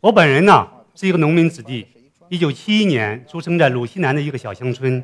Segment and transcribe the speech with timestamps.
[0.00, 1.84] 我本人呢是一个农民子弟，
[2.28, 5.02] 一九七一年出生在鲁西南的一个小乡村。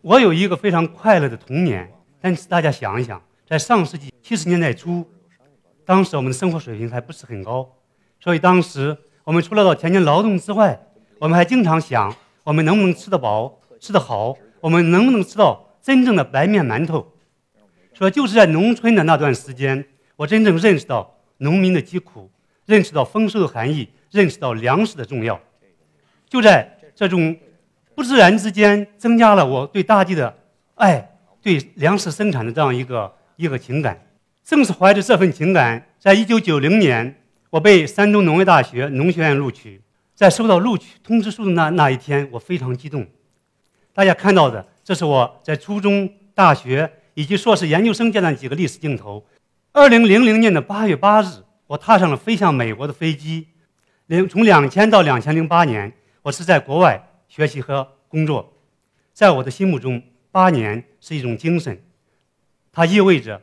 [0.00, 1.92] 我有一个非常快乐的童年。
[2.22, 5.06] 但是大家想一想，在上世纪七十年代初，
[5.84, 7.70] 当时我们的生活水平还不是很高，
[8.18, 10.86] 所以当时我们除了到田间劳动之外，
[11.18, 12.14] 我们还经常想，
[12.44, 14.34] 我们能不能吃得饱、吃得好？
[14.62, 17.12] 我们能不能吃到真正的白面馒头？
[17.92, 19.86] 说就是在农村的那段时间，
[20.16, 22.30] 我真正认识到农民的疾苦，
[22.64, 25.40] 认识到丰收的含义，认识到粮食的重要。
[26.28, 27.36] 就在这种
[27.94, 30.36] 不自然之间，增加了我对大地的
[30.74, 31.06] 爱。
[31.42, 33.98] 对粮食生产的这样一个一个情感，
[34.44, 39.80] 正是怀着这份情感，在一九九零年，我被山东农业大学农学院录取。
[40.14, 43.06] 在收到录取通知书的那那一天，我非常激动。
[43.94, 49.24] 大家看到的，这是我在初中、大学以及硕士研究生阶段几个历史镜头。
[49.72, 51.26] 二零零零年的八月八日，
[51.68, 53.46] 我踏上了飞向美国的飞机。
[54.10, 58.52] 零从两千到两千零八年，我是在国外学习和工作。
[59.12, 61.80] 在我的心目中，八年是一种精神，
[62.72, 63.40] 它意味着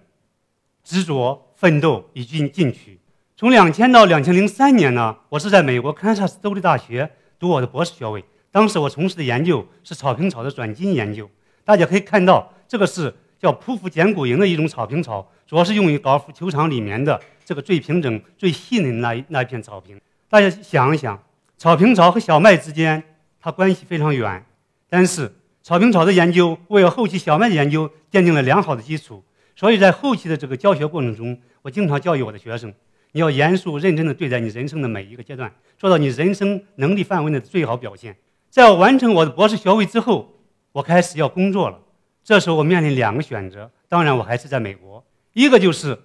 [0.84, 3.00] 执着、奋斗以及进取。
[3.38, 8.22] 从两千到两千零三年呢，我是在美国堪萨斯州立大学读我的博士学位。
[8.52, 11.30] 当时我从事的研究是草坪草的转基因研究。
[11.64, 19.98] 大家可以看到，这个是叫匍匐剪骨蝇的一种草坪草，主要是用于高尔夫球场里面的这个最平整、最细嫩那一那一片草坪。
[20.30, 21.24] 大家想一想，
[21.58, 23.04] 草坪草和小麦之间，
[23.40, 24.46] 它关系非常远，
[24.90, 25.34] 但是。
[25.64, 29.22] 草坪草的研究为后期小麦的研究奠定了良好的基础，
[29.54, 32.74] 所以在后期的这个教学过程中，我经常教育我的学生：
[33.12, 38.16] 你要严肃认真地对待你人生的每一个阶段，做到你人生能力范围内的最好表现。
[38.50, 40.36] 在我完成我的博士学位之后，
[40.72, 41.78] 我开始要工作了。
[42.24, 46.00] 这时候我面临两个选择，当然我还是在美国，一个就是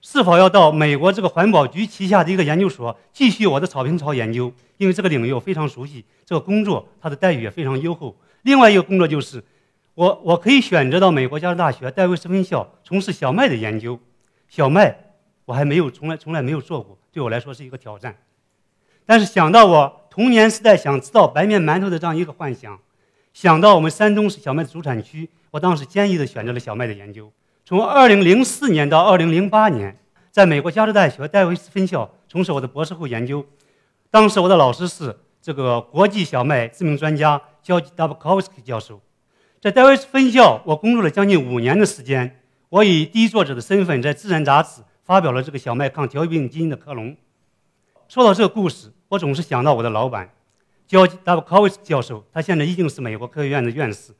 [0.00, 8.16] 是否要到美国这个环保局旗下的一个研究所继续我的草坪草研究，因为这个领域我非常熟悉，这个工作它的待遇也非常优厚。
[8.42, 9.42] 另外一个工作就是，
[9.94, 13.98] 我我可以选择到美国加州大学戴维斯分校从事小麦的研究。
[14.48, 14.96] 小麦
[15.44, 18.16] 我还没有从来从来没有做过，对我来说是一个挑战。
[19.04, 22.78] 但是想到我童年时代想吃到白面馒头的这样一个幻想，
[23.32, 27.32] 想到我们山东是小麦的主产区，我当时坚毅地选择了小麦的研究。
[27.68, 29.98] 从2004年到2008年，
[30.30, 33.44] 在美国加州大学戴维斯分校从事我的博士后研究。
[34.10, 37.38] 当时我的老师是这个国际小麦知名专家。
[37.62, 39.02] 叫 Dabkowski 教授，
[39.60, 42.40] 在戴维斯分校，我工作了将近五年的时间。
[42.70, 47.14] 我以第一作者的身份，在《自然》杂志发表了这个小麦抗条病基因的克隆。
[48.08, 50.30] 说到这个故事，我总是想到我的老板，
[50.86, 52.24] 叫 Dabkowski 教授。
[52.32, 54.14] 他现在已经是美国科学院的院士。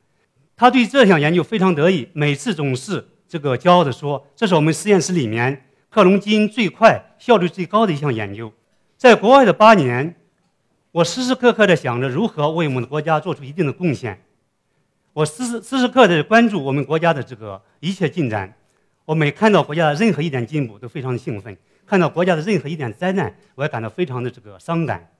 [0.55, 8.51] 他对这项研究非常得意，每次总是这个骄傲地说：“这是我们实验室里面克隆基因最快、效率最高的一项研究。”
[8.97, 10.15] 在国外的八年。
[10.91, 14.19] 我时时刻刻地想着如何为我们的国家做出一定的贡献，
[15.13, 18.51] 我时时时时刻刻地关注我们国家的这个一切进展。
[19.05, 21.53] 我每看到国家的任何一点进步，都非常的兴奋；
[21.85, 25.11] 看到国家的任何一点灾难，我也感到非常的这个伤感。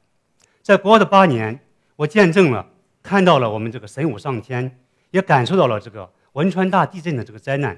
[0.64, 1.60] 在国外的八年，
[1.98, 2.66] 我见证了、
[3.04, 4.80] 看到了我们这个神武上天，
[5.12, 7.78] 也感受到了这个汶川大地震的这个灾难。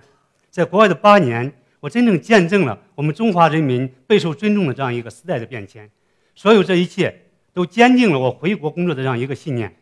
[0.51, 5.89] 在国外的八年，我真正见证了我们中华人民备受尊重的这样一个时代的变迁。
[6.35, 7.23] 所有这一切。
[7.53, 9.75] 都坚定了我回国工作的这样一个信念。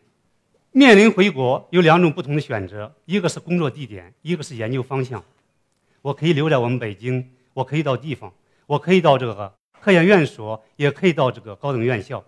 [0.72, 5.22] 面临回国，有两种不同的选择：一个是工作地点，一个是研究方向。
[6.02, 8.32] 我可以留在我们北京，我可以到地方，
[8.66, 12.24] 我可以到这个科研院所，也可以到这个高等院校。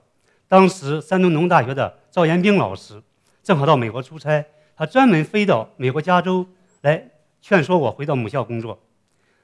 [0.47, 3.02] 当时山东农大学的赵延兵老师
[3.42, 6.47] 正好到美国出差，他专门飞到美国加州
[6.82, 7.10] 来
[7.42, 8.80] 劝说我回到母校工作。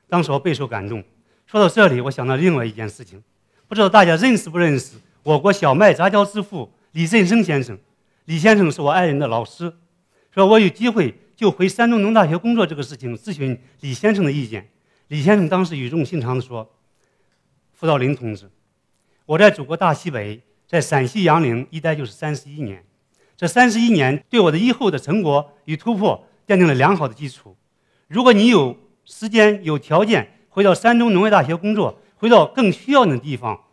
[0.09, 1.05] 当时我备受感动。
[1.47, 3.23] 说到这里，我想到另外一件事情，
[3.67, 4.97] 不知道大家认识不认识？
[5.23, 7.77] 我国小麦杂交之父李振声先生，
[8.27, 9.75] 李先生是我爱人的老师，
[10.31, 14.69] 说我有机会就回山东农大学工作这个事情咨询李先生的意见。
[15.09, 16.71] 李先生当时语重心长地说
[17.73, 18.51] ：“傅道林同志，
[19.27, 22.85] 我在祖国大西北，在陕西杨凌一待就是三十一年，
[23.37, 27.57] 这三十一年对我的以后的成果与突破奠定了良好的基础。
[28.09, 33.65] 如果你有时间有条件回到山东农业大学工作，回到更需要你的地方。”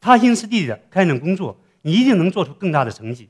[0.00, 3.28] 踏心实地的开展工作，你一定能做出更大的成绩。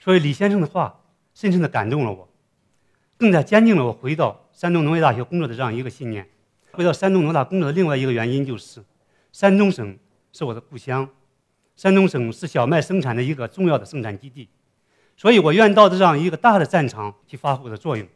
[0.00, 1.00] 所以李先生的话
[1.32, 2.28] 深深的感动了我，
[3.16, 6.28] 更加坚定了我回到山东农业大学工作的这样一个信念。
[6.72, 8.84] 回到山东农大工作的另外一个原因就是，
[9.32, 9.98] 山东省
[10.32, 11.08] 是我的故乡，
[11.74, 14.48] 山东省是小麦生产的一个重要的生产基地，
[15.16, 18.06] 所以我愿到这样一个大的战场去发挥我的作用。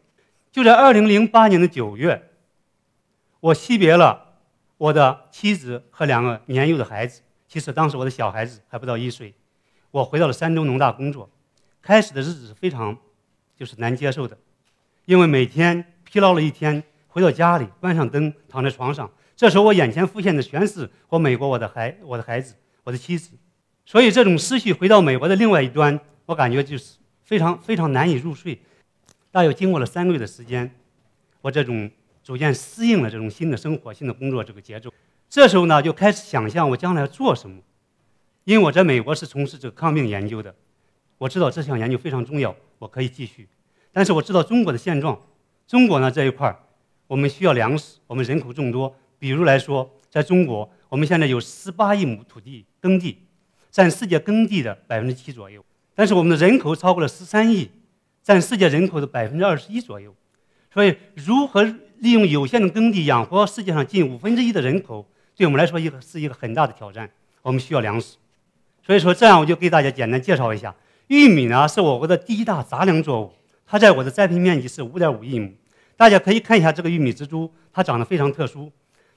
[0.51, 2.31] 就在2008年的9月，
[3.41, 4.35] 我惜别了
[4.77, 7.23] 我的妻子和两个年幼的孩子。
[7.47, 9.35] 其实当时我的小孩子还不到一岁，
[9.91, 11.31] 我回到了山东农大工作，
[11.81, 12.97] 开始的日子是非常
[13.57, 14.37] 就是难接受的，
[15.07, 22.55] 因为每天疲劳了一天，回到家里关上灯躺在床上，这时候我眼前浮现的全是我美国我的孩我的孩子
[22.85, 23.31] 我的妻子，
[23.87, 28.61] 所以这种思绪回到美国的另外一端，我感觉就是非常非常难以入睡。
[29.31, 30.75] 大约经过了三个月的时间，
[31.43, 31.91] 我这种
[32.23, 34.93] 逐渐适应了这种新的生活、新的工作这个节奏。
[35.29, 37.61] 这时候呢，就开始想象我将来要做什么。
[38.45, 40.55] 因为我在美国是从事这个抗病研究的，
[41.19, 43.47] 我知道这项研究非常重要，我可以继续。
[43.93, 45.21] 但是我知道中国的现状，
[45.67, 46.59] 中国呢这一块儿，
[47.07, 48.97] 我们需要粮食，我们人口众多。
[49.19, 53.19] 比如来说，在中国，我们现在有十八亿亩土地耕地，
[53.71, 55.63] 占世界耕地的百分之七左右。
[55.95, 57.71] 但是我们的人口超过了十三亿。
[58.29, 60.15] 占世界人口的百分之二十一左右，
[60.71, 67.09] 所以如何利用有限的耕地养活世界上近五分之一的人口，对我们来说一个是一个很大的挑战。
[67.41, 68.19] 我们需要粮食，
[68.85, 70.77] 所以说这样我就给大家简单介绍一下，
[71.07, 73.33] 玉米呢是我国的第一大杂粮作物，
[73.65, 75.55] 它在我的栽培面积是五点五亿亩。
[75.97, 78.71] 大家可以看一下这个玉米植株，它长得非常特殊，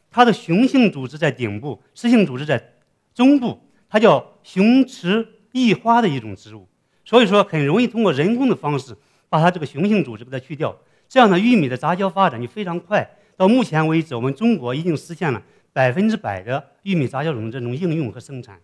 [0.09, 2.75] 它的雄性组织在顶部，雌性组织在
[3.13, 3.59] 中部，
[3.89, 6.65] 它叫雄雌异花的一种植物。
[7.11, 8.95] 所以说，很容易通过人工的方式
[9.27, 10.73] 把它这个雄性组织给它去掉，
[11.09, 13.05] 这样呢，玉米的杂交发展就非常快。
[13.35, 15.43] 到目前为止，我们中国已经实现了
[15.73, 18.61] 百分之百的玉米杂交种这种应用和生产。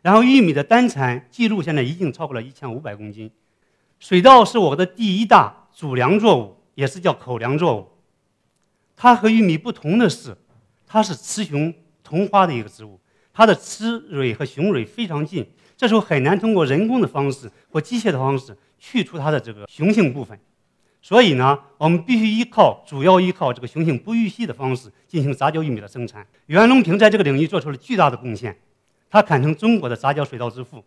[0.00, 3.30] 然后，玉米的单产记录现在已经超过了一千五百公斤。
[3.98, 7.86] 水稻是我的第一大主粮作物，也是叫口粮作物。
[8.96, 10.34] 它和玉米不同的是，
[10.86, 12.98] 它是雌雄同花的一个植物，
[13.34, 15.46] 它的雌蕊和雄蕊非常近。
[15.78, 20.36] 这时候很难通过人工的方式或机械的方式去除它的这个雄性部分，
[21.00, 26.26] 所以呢，我们必须依靠主要依靠这个雄性不育系的方式进行杂交玉米的生产。
[26.46, 28.58] 袁隆平在这个领域做出了巨大的贡献，
[29.08, 30.84] 他堪称中国的杂交水稻之父。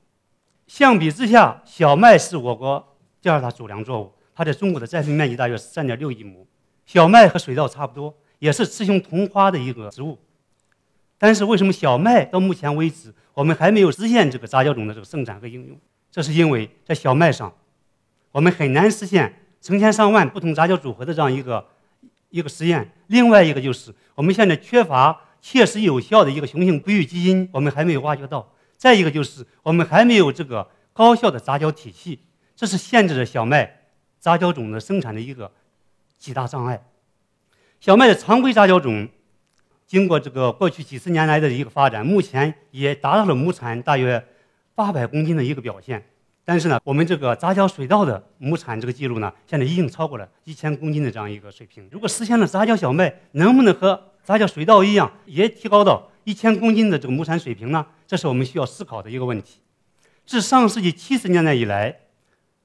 [0.67, 6.45] 相比之下，小麦是我国第二大主粮作物，它在中国的栽培面积大约是三点六亿亩。
[6.85, 10.19] 小麦和水稻差不多，也是雌雄同花的一个植物。
[11.21, 15.79] 但是为什么小麦到目前为止我们还没有实现这个杂交种的这个生产和应用？
[16.09, 17.53] 这是因为在小麦上，
[18.31, 21.63] 我们很难实现成千上万不同杂交组合的这样一个
[22.31, 22.91] 一个实验。
[23.05, 28.51] 另外一个就是我们现在缺乏切实有效的一个雄性不育基因，我们还没有挖掘到。
[28.75, 32.17] 再一个就是我们还没有这个高效的杂交体系，
[32.55, 33.83] 这是限制着小麦
[34.17, 35.51] 杂交种的生产的一个
[36.17, 36.83] 几大障碍。
[37.79, 39.07] 小麦的常规杂交种。
[39.91, 44.25] 经过这个过去几十年来的一个发展，目前也达到了亩产大约
[44.73, 46.01] 八百公斤的一个表现。
[46.45, 51.85] 但是呢，我们这个杂交水稻的亩产这个记录呢，现在已经超过了一千公斤的这样一个水平。
[51.91, 57.85] 如果实现了杂交小麦，能不能和杂交水稻一样，也提高到一千公斤的这个亩产水平呢？
[58.07, 59.59] 这是我们需要思考的一个问题。
[60.25, 61.93] 自上世纪七十年代以来，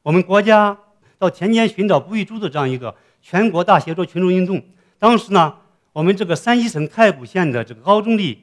[0.04, 0.78] 我们国家
[1.18, 4.62] 到田间寻找不育株的这样一个全国大协作群众运动，
[5.00, 5.56] 当时呢。
[5.96, 8.38] 我们这个山西省太谷县的这个高中的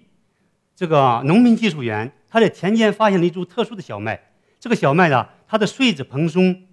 [0.75, 4.19] 这个农民技术员，他在田间发现了一株特殊的小麦。
[4.59, 6.63] 这个小麦呢，它的穗子蓬松，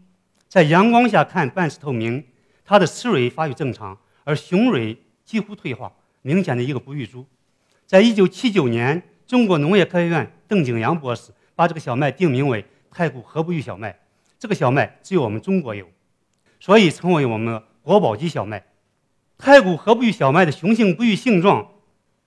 [0.48, 2.24] 在阳光下看半是透明，
[2.64, 5.92] 它的雌蕊发育正常，而雄蕊几乎退化，
[6.22, 7.26] 明显的一个不育株。
[7.84, 13.94] 在一九七九年，中国农业科学院邓景阳博士把这个小麦定名为太谷核不育小麦。
[14.38, 15.86] 这个小麦只有我们中国有，
[16.58, 18.64] 所以成为我们国宝级小麦。
[19.40, 21.68] 太谷核不育小麦的雄性不育性状，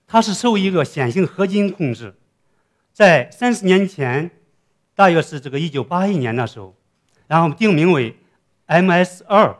[0.06, 2.14] 它是受一个显性合金控制。
[2.92, 4.30] 在三十年前，
[4.96, 6.74] 大约是这个一九八一年的时候，
[7.28, 8.16] 然后定名为
[8.66, 9.56] MS 二。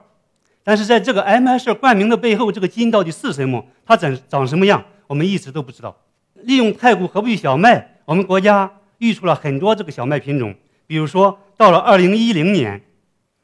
[0.65, 3.65] 但是在这个 MS 二冠名的背后，这个基因到底是什么？
[3.87, 4.85] 它长长什么样？
[5.07, 5.97] 我们一直都不知道。
[6.35, 10.55] 利用太谷核不育小麦，我们国家育出了很多这个小麦品种。
[10.89, 12.83] 比如说，到了二零一零年，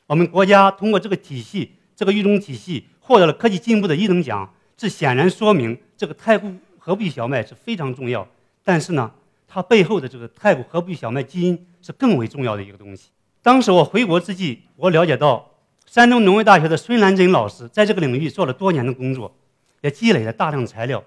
[0.09, 2.87] 我们国家通过这个体系，这个育种体系。
[3.01, 8.27] 获得了科技进步的一等奖，这显然说明这个太谷核不育小麦是非常重要。
[8.63, 9.11] 但是呢，
[9.49, 13.09] 它背后的这个太谷核不育小麦基因是更为重要的一个东西。
[13.43, 15.51] 当时我回国之际，我了解到
[15.87, 19.35] 山东农业大学的孙兰珍老师在这个领域做了多年的工作，
[19.81, 21.03] 也积累了大量材料。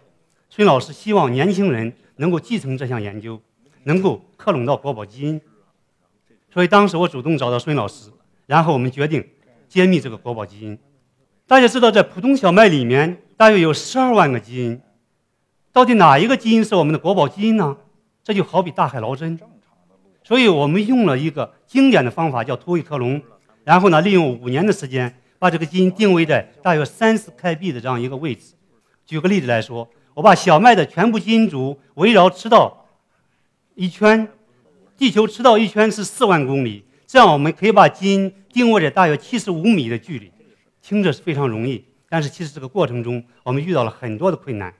[0.49, 3.39] 孙老师希望年轻人能够继承这项研究，
[3.83, 5.39] 能够克隆到国宝基因。
[6.51, 8.11] 所以当时我主动找到孙老师，
[8.45, 9.27] 然后我们决定
[9.67, 10.77] 揭秘这个国宝基因。
[11.53, 14.81] 大家知道，在普通小麦里面大约有十二万个基因，
[15.71, 17.77] 到底哪一个基因是我们的国宝基因呢？
[18.23, 19.39] 这就好比大海捞针。
[20.23, 23.21] 所以我们用了一个经典的方法，叫突围克隆，
[23.63, 28.55] 然后呢，利用五年的时间，把这个基因定位在大约三十开币的这样一个位置。
[29.05, 32.87] 举个例子来说，我把小麦的全部基因组围绕赤道
[33.75, 34.27] 一圈，
[34.97, 40.31] 地球赤道一圈是四万公里，这样我们可以把基因定位在大约七十五米的距离，
[40.83, 44.71] 听着是非常容易，但是其实这个过程中我们遇到了很多的困难，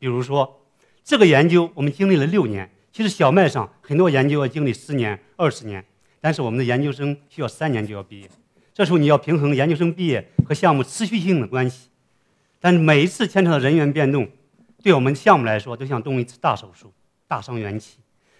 [0.00, 0.60] 比如说
[1.04, 5.84] 这个研究我们经历了六年，其实小麦上很多研究要经历十年、二十年，
[6.20, 8.28] 但是我们的研究生需要三年就要毕业，
[8.74, 11.88] 这时候你要平衡研究生毕业和项目持续性的关系，
[12.58, 14.28] 但是每一次牵扯到人员变动，
[14.82, 16.92] 对我们项目来说都像动一次大手术，
[17.28, 17.98] 大伤元气。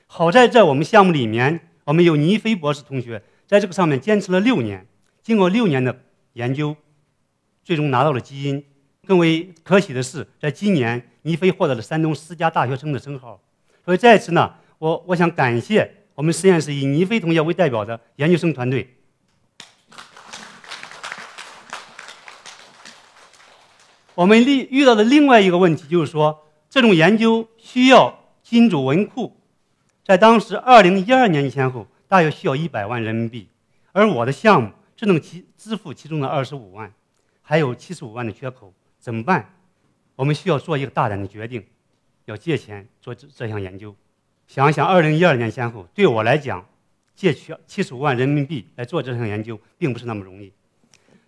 [0.09, 4.87] 好在在我们项目里面，我们有倪飞博士同学在这个上面坚持了六年，
[5.23, 6.01] 经过六年的
[6.33, 6.77] 研究，
[7.65, 8.65] 最终拿到了基因。
[9.07, 13.41] 更为可喜的是，在今年倪飞获得了山东十佳大学生的称号。
[13.85, 18.97] 所以在此呢，我我想感谢我们实验室以倪飞同学为代表的研究生团队。
[24.15, 29.37] 我们遇遇到的另外一个问题就是说，这种研究需要金主文库。
[30.05, 33.49] 在当时，二零一二年前后，大约需要一百万人民币，
[33.93, 36.93] 而我的项目只能其支付其中的二十五万，
[37.53, 39.47] 还有七十五万的缺口，怎么办？
[40.17, 41.63] 我们需要做一个大胆的决定，
[42.25, 43.95] 要借钱做这这项研究。
[44.47, 46.67] 想一想，二零一二年前后，对我来讲，
[47.15, 50.51] 借取七十五万人民币来做这项研究，并不是那么容易。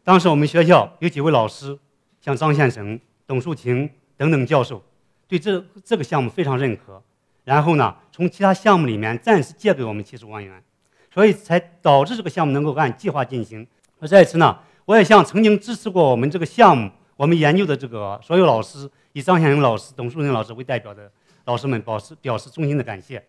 [0.02, 1.78] 当时我们学校有几位老师，
[2.22, 4.82] 像张先生、董树亭等等教授，
[5.28, 7.02] 对这这个项目非常认可。
[7.44, 10.64] 然后呢，从其他项目里面暂时借给我们七十万元，
[11.12, 13.66] 所以才导致这个项目能够按计划进行。
[14.00, 21.10] 而在此呢，我也向曾经支持过我们这个项目、我们研究的这个所有老师，以张先生老师、董树林老师为代表的
[21.44, 23.24] 老师们表示表示衷心的感谢。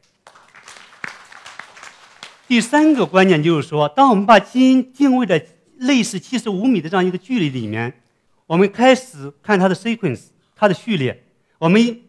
[2.47, 5.45] 第三个观念就是说，当我们把基因定位在
[5.77, 8.01] 类似七十五米的这样一个距离里面，
[8.47, 11.24] 我们开始看它的 sequence，它的序列，
[11.59, 12.01] 我们。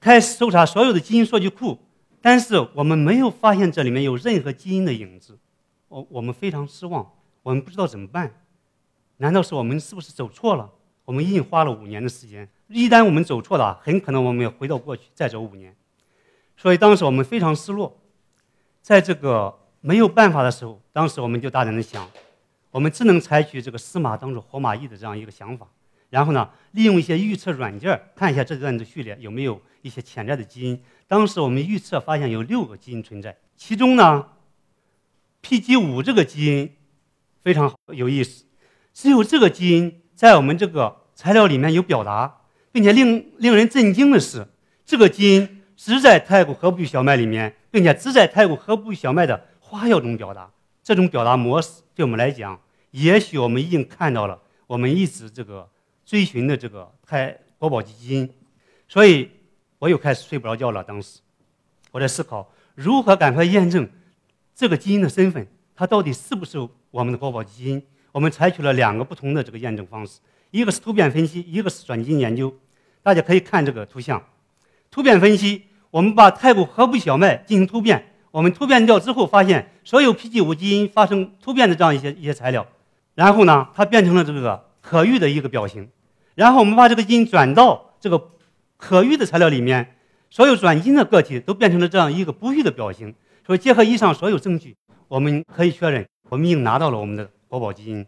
[0.00, 1.78] 开始搜查所有的基因数据库，
[2.20, 5.38] 但是我们没有发现这里面有任何基因的影子，
[5.86, 7.08] 我我们非常失望，
[7.42, 8.42] 我们不知道怎么办，
[9.18, 10.70] 难道是我们是不是走错了？
[11.04, 15.74] 我们已经花了五年的时间，一旦我们走错了，很可能我们要回到过去再走五年，
[16.56, 18.00] 所以当时我们非常失落，
[18.80, 22.08] 在这个没有办法的时候，当时我们就大胆的想，
[22.70, 25.66] 我们只能采取这个死马当做活马医的这样一个想法。
[26.08, 30.80] 然后呢，利用一些预测软件看一下这段的序列有没有一些潜在的基因。
[31.08, 34.28] 当时我们预测发现有六个基因存在，其中呢
[35.42, 36.70] ，PG5 这个基因
[37.42, 38.44] 非常有意思，
[38.92, 44.46] 只有这个基因在我们这个材料里面有表达，并且令令人震惊的是，
[44.84, 50.50] 这个基因只在太古河布小麦里面，并且只在太古河布小麦的花药中表达。
[50.82, 55.68] 这种表达模式对我们来讲，也许我们已经看到了我们一直这个。
[56.04, 58.28] 追寻的这个太国宝基因，
[58.88, 59.30] 所以
[59.78, 60.82] 我又开始睡不着觉了。
[60.82, 61.20] 当时
[61.92, 63.88] 我在思考如何赶快验证
[64.52, 65.46] 这个基因的身份，
[65.76, 66.58] 它到底是不是
[66.92, 67.82] 我们的国宝基因？
[68.12, 70.20] 我们采取了两个不同的这个验证方式，
[70.52, 72.54] 一个是突变分析，一个是转基因研究。
[73.02, 74.22] 大家可以看这个图像，
[74.90, 82.66] 突变分析，我们把太古河布小麦进行突变，我们突变掉之后，发现所有 PG5 基因发生突变的这样一些一些材料，
[83.16, 84.70] 然后呢，它变成了这个。
[84.82, 85.88] 可遇的一个表型，
[86.34, 88.32] 然后我们把这个基因转到这个
[88.76, 89.94] 可遇的材料里面，
[90.28, 93.14] 所有转基因的个体都变成了这样一个不育的表型。
[93.46, 98.06] 所以结合以上所有证据，我们可以确认，我们已经拿到了我们的国宝基因。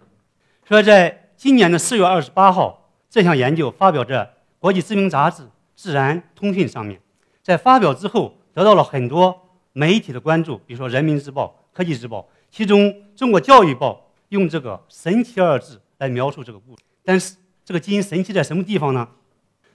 [0.66, 5.42] 所以在今年的四月二十八号，这项研究发表在国际知名杂志
[5.76, 6.98] 《自然通讯》上面。
[7.42, 11.44] 在发表之后，得到了很多媒体的关注，比如说《人民日报》
[11.76, 12.80] 《科技日报》，其中
[13.14, 13.92] 《中国教育报》
[14.30, 15.82] 用这个“神奇”二字。
[15.98, 19.08] 来描述这个故事，但是这个基因神奇在什么地方呢？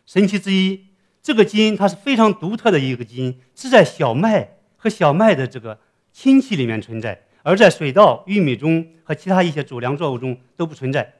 [0.05, 0.87] 神奇之一，
[1.23, 5.79] 这个基因它是非常独特的一个基因，是在小麦和小麦的这个
[6.11, 11.13] 亲戚里面存在，而在水稻、玉米中和其他一些主粮作物中都不存在。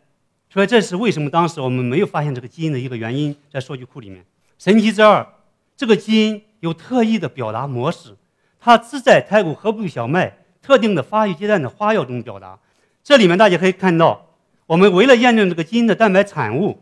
[0.49, 4.25] 所以这是为什么当时我们没有发现这个基因的一个原因，在数据库里面。
[4.57, 5.25] 神奇之二，
[5.77, 8.15] 这个基因有特异的表达模式，
[8.59, 12.59] 它只在太古河布小麦特定的发育阶段的花药中表达。
[13.03, 14.25] 这里面大家可以看到。
[14.65, 16.79] 我们为了验证这个基因的蛋白产物，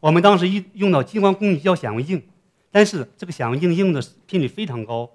[0.00, 2.22] 我们当时一用到激光空气胶显微镜，
[2.70, 5.10] 但是这个显微镜用的频率非常高。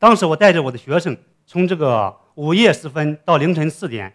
[0.00, 1.16] 当时我带着我的学生，
[1.46, 4.14] 从这个午夜时分到凌晨四点，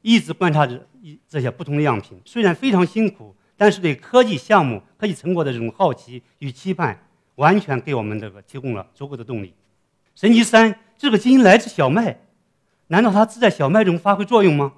[0.00, 2.16] 一直观察着一这些不同的样品。
[2.24, 6.96] 虽然非常辛苦，但是对科技项目、科技成果的这种好奇与期盼，
[7.34, 9.52] 完全给我们这个提供了足够的动力。
[10.14, 12.20] 神奇三，这个基因来自小麦，
[12.86, 14.74] 难道它只在小麦中发挥作用吗？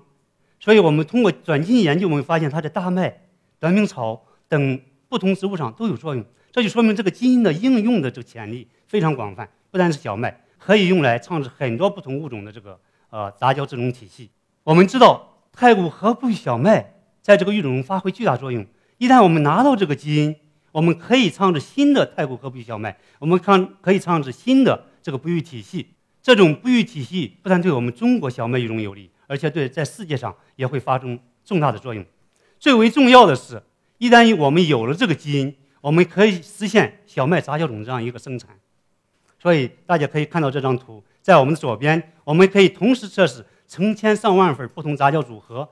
[0.59, 3.25] 所以我们通过转基因研究，我们发现它在大麦、
[3.59, 9.47] 短命草等不同植物上都有作用，这就说明这个基因的应用的这个潜力非常广泛。
[9.71, 14.31] 不单是小麦，可以用来创制很多不同物种的这个呃杂交这种体系。
[14.63, 18.65] 我们知道太古和不育小麦在这个育种中发挥巨大作用。
[18.99, 20.37] 一旦我们拿到这个基因，
[20.73, 25.95] 我们可以创制新的太古和不育小麦，我们创可以创制新的这个不育体系。
[26.23, 32.05] 这种不育体系不但对我们中国小麦育种有利，而且对在世界上也会发生重大的作用。
[32.59, 33.63] 最为重要的是，
[33.97, 38.51] 一旦我们有了这个基因，我们可以实现小麦杂交种这样一个生产。
[39.43, 45.67] 所以大家可以看到这张图，在我们的左边，我们可以同时测试成千上万份不同杂交组合，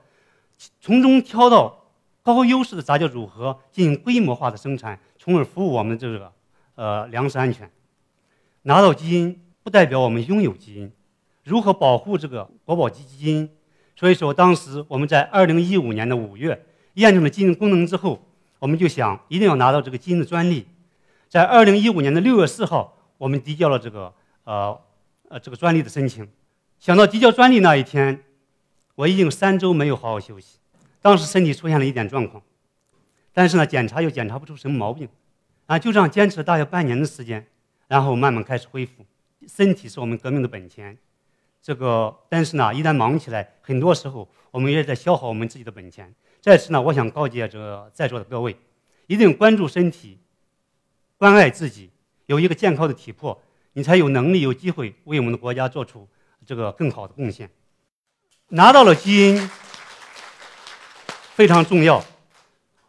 [0.81, 1.85] 从中挑到
[2.23, 6.31] 高优势的杂交组合进行规模化的生产，从而服务我们这个
[6.73, 7.69] 呃粮食安全。
[8.63, 10.91] 拿到基因不代表我们拥有基因，
[11.43, 13.47] 如何保护这个国宝级基因？
[13.95, 18.19] 所以说，当时我们在二零一五年的五月验证了基因功能之后，
[18.57, 20.65] 我们就想一定要拿到这个基因的专利。
[21.27, 22.95] 在二零一五年的六月四号。
[23.19, 24.11] 我们递交了这个
[24.45, 24.81] 呃
[25.27, 26.27] 呃这个专利的申请，
[26.79, 28.23] 想到递交专利那一天，
[28.95, 30.57] 我已经三周没有好好休息，
[31.01, 32.41] 当时身体出现了一点状况，
[33.33, 35.07] 但是呢检查又检查不出什么毛病，
[35.67, 37.45] 啊就这样坚持了大约半年的时间，
[37.87, 39.05] 然后慢慢开始恢复。
[39.47, 40.97] 身体是我们革命的本钱，
[41.61, 46.15] 这个但是呢一旦忙起来，很多时候我们也在消耗我们自己的本钱。
[46.39, 48.55] 在此呢，我想告诫这在座的各位，
[49.07, 50.17] 一定关注身体，
[51.17, 51.89] 关爱自己。
[52.29, 53.41] 有一个健康的体魄，
[53.73, 56.07] 你才有能力、有机会为我们的国家做出
[56.45, 57.49] 这个更好的贡献。
[58.49, 59.49] 拿到了基因
[61.33, 62.05] 非常重要，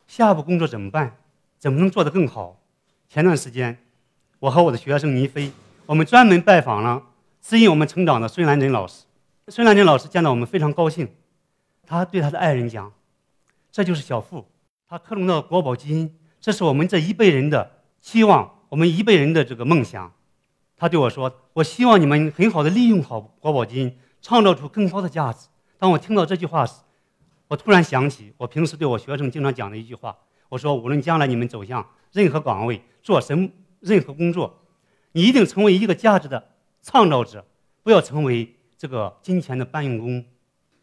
[0.06, 1.16] 下一步工作怎么办？
[1.58, 2.60] 怎么能做得更好？
[3.08, 3.82] 前段时间，
[4.40, 5.50] 我和我的学生倪飞，
[5.86, 7.02] 我们专门拜访了
[7.40, 9.04] 指引我们成长的孙兰珍老师。
[9.48, 11.08] 孙兰珍老师见到我们非常高兴，
[11.86, 12.92] 他对他的爱人讲
[13.72, 14.44] ：“这就是小富，
[14.86, 20.12] 他克隆的国宝基因，这是我们这一辈人的希望。”我们一辈人的这个梦想，
[20.76, 26.74] 他对我说：“我希望你们很好的利用好国宝金，创造出更高的价值。”当我听到这句话时，
[27.48, 30.16] 我突然想起我平时对我学生经常讲的一句话
[30.48, 33.48] ：“我说，无论将来你们走向任何岗位，做什么
[33.80, 34.60] 任何工作，
[35.12, 37.44] 你一定成为一个价值的创造者，
[37.82, 40.24] 不要成为这个金钱的搬运工。”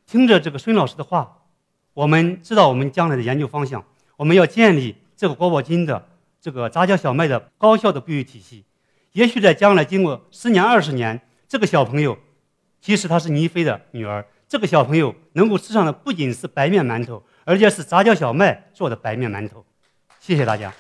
[0.05, 1.45] 听着这个孙老师的话，
[1.93, 3.81] 我们知道我们将来的研究方向，
[4.17, 6.09] 我们要建立这个国宝金的。
[6.39, 8.65] 这个杂交小麦的高效的培育体系，
[9.13, 12.17] 也许在将来经过十年二十年，这个小朋友，
[12.79, 19.65] 即使她是倪飞的女儿，这个小朋友能够吃上的不仅是白面馒头，而且是杂交小麦做的白面馒头。
[20.19, 20.73] 谢谢大家。